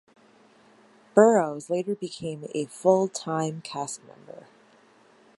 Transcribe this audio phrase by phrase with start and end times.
[1.13, 4.47] Burrows later became a full-time cast member.